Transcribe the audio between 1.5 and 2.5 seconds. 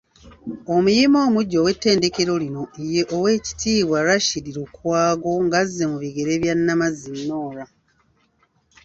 ow’ettendekero